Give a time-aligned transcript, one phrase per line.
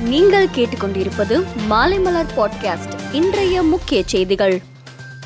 [0.00, 4.62] நீங்கள் கேட்டுக்கொண்டிருப்பது மாலைமலர் பாட்காஸ்ட் இன்றைய முக்கிய செய்திகள்.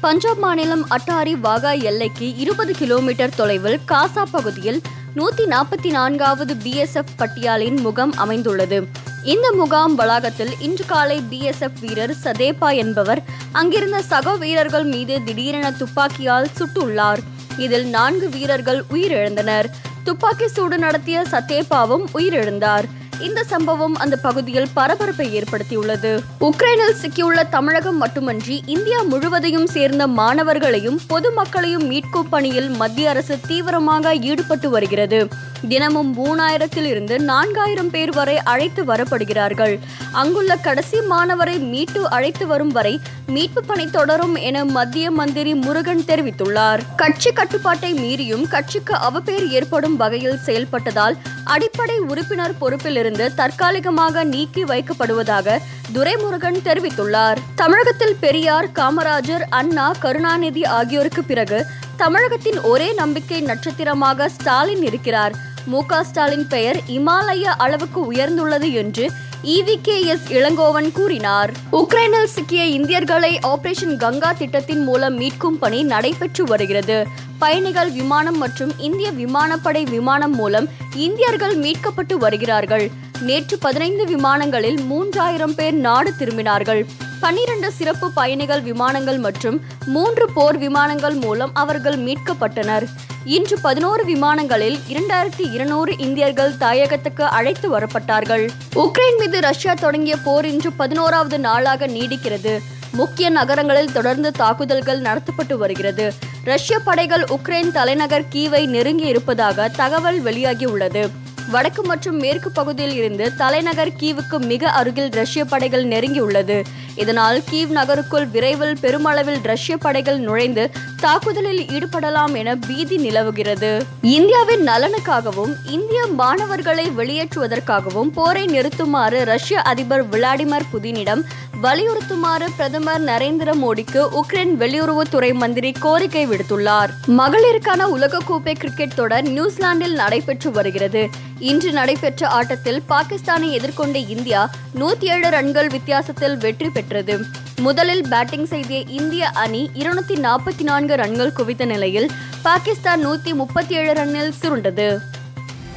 [0.00, 4.82] பஞ்சாப் மாநிலம் அட்டாரி வாகா எல்லைக்கு இருபது கிலோமீட்டர் தொலைவில் காசா பகுதியில்
[5.16, 8.86] நூத்தி நாற்பத்தி நான்காவது பிஎஸ்எஃப் பட்டியாலின் முகாம் அமைந்துள்ளது.
[9.24, 13.22] இந்த முகாம் வளாகத்தில் இன்று காலை பிஎஸ்எஃப் வீரர் சதேபா என்பவர்
[13.52, 17.18] அங்கிருந்த சக வீரர்கள் மீது திடீரென துப்பாக்கியால் சுட்டுள்ளார்.
[17.58, 19.64] இதில் நான்கு வீரர்கள் உயிரிழந்தனர்.
[20.04, 22.84] துப்பாக்கி சூடு நடத்திய சத்தேபாவும் உயிரிழந்தார்.
[23.20, 26.20] இந்த சம்பவம் அந்த பகுதியில் பரபரப்பை ஏற்படுத்தியுள்ளது.
[26.40, 34.70] உக்ரைனில் சிக்கியுள்ள தமிழகம் மட்டுமன்றி இந்தியா முழுவதையும் சேர்ந்த மாணவர்களையும் பொதுமக்களையும் மீட்கும் பணியில் மத்திய அரசு தீவிரமாக ஈடுபட்டு
[34.70, 35.28] வருகிறது.
[35.68, 39.78] தினமும் மூணாயிரத்தில் இருந்து நான்காயிரம் பேர் வரை அழைத்து வரப்படுகிறார்கள்.
[40.12, 46.80] அங்குள்ள கடைசி மாணவரை மீட்டு அழைத்து வரும் வரை மீட்பு பணி தொடரும் என மத்திய மந்திரி முருகன் தெரிவித்துள்ளார்.
[46.96, 55.58] கட்சி கட்டுப்பாட்டை மீறியும் கட்சிக்கு அவப்பேர் ஏற்படும் வகையில் செயல்பட்டதால் அடிப்படை உறுப்பினர் பொறுப்பிலிருந்து தற்காலிகமாக நீக்கி வைக்கப்படுவதாக
[55.94, 57.36] துரைமுருகன் தெரிவித்துள்ளார்.
[57.54, 65.34] தமிழகத்தில் பெரியார் காமராஜர் அண்ணா கருணாநிதி ஆகியோருக்கு பிறகு தமிழகத்தின் ஒரே நம்பிக்கை நட்சத்திரமாக ஸ்டாலின் இருக்கிறார்.
[65.66, 69.10] மு ஸ்டாலின் பெயர் இமாலய அளவுக்கு உயர்ந்துள்ளது என்று
[69.42, 71.52] இவிகேஎஸ் இளங்கோவன் கூறினார்.
[71.72, 77.06] உக்ரைனில் சிக்கிய இந்தியர்களை ஆபரேஷன் கங்கா திட்டத்தின் மூலம் மீட்கும் பணி நடைபெற்று வருகிறது.
[77.38, 82.90] பயணிகள் விமானம் மற்றும் இந்திய விமானப்படை விமானம் மூலம் இந்தியர்கள் மீட்கப்பட்டு வருகிறார்கள்.
[83.20, 86.84] நேற்று பதினைந்து விமானங்களில் மூன்றாயிரம் பேர் நாடு திரும்பினார்கள்.
[87.20, 92.86] பன்னிரண்டு சிறப்பு பயணிகள் விமானங்கள் மற்றும் மூன்று போர் விமானங்கள் மூலம் அவர்கள் மீட்கப்பட்டனர்.
[93.24, 98.48] இன்று பதினோரு விமானங்களில் இரண்டாயிரத்தி இருநூறு இந்தியர்கள் தாயகத்துக்கு அழைத்து வரப்பட்டார்கள்.
[98.74, 102.58] உக்ரைன் மீது ரஷ்யா தொடங்கிய போர் இன்று பதினோராவது நாளாக நீடிக்கிறது.
[102.92, 106.12] முக்கிய நகரங்களில் தொடர்ந்து தாக்குதல்கள் நடத்தப்பட்டு வருகிறது.
[106.44, 111.10] ரஷ்ய படைகள் உக்ரைன் தலைநகர் கீவை நெருங்கி இருப்பதாக தகவல் வெளியாகியுள்ளது.
[111.50, 116.62] வடக்கு மற்றும் மேற்கு பகுதியில் இருந்து தலைநகர் கீவுக்கு மிக அருகில் ரஷ்ய படைகள் நெருங்கியுள்ளது.
[116.96, 123.84] இதனால் கீவ் நகருக்குள் விரைவில் பெருமளவில் ரஷ்ய படைகள் நுழைந்து தாக்குதலில் ஈடுபடலாம் என பீதி நிலவுகிறது.
[124.02, 131.24] இந்தியாவின் நலனுக்காகவும் இந்திய மாணவர்களை வெளியேற்றுவதற்காகவும் போரை நிறுத்துமாறு ரஷ்ய அதிபர் விளாடிமிர் புதினிடம்
[131.62, 136.90] வலியுறுத்துமாறு பிரதமர் நரேந்திர மோடிக்கு உக்ரைன் வெளியுறவுத்துறை மந்திரி கோரிக்கை விடுத்துள்ளார்.
[137.08, 141.08] மகளிருக்கான உலகக்கோப்பை கிரிக்கெட் தொடர் நியூசிலாந்தில் நடைபெற்று வருகிறது.
[141.40, 147.20] இன்று நடைபெற்ற ஆட்டத்தில் பாகிஸ்தானை எதிர்கொண்ட இந்தியா நூத்தி ஏழு ரன்கள் வித்தியாசத்தில் வெற்றி பெற்றது.
[147.60, 152.10] முதலில் பேட்டிங் செய்த இந்திய அணி இருநூத்தி நாற்பத்தி நான்கு ரன்கள் குவித்த நிலையில்
[152.42, 154.98] பாகிஸ்தான் நூத்தி முப்பத்தி ஏழு ரன்னில் சுருண்டது.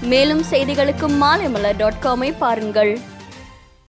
[0.00, 3.00] மேலும் செய்திகளுக்கு மாலைமலர் டாட் காமை பாருங்கள்.